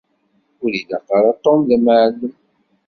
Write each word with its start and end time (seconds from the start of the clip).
Ur 0.63 0.71
ilaq 0.79 1.07
ara 1.17 1.31
Tom 1.43 1.59
d 1.67 1.69
amεellem. 1.75 2.35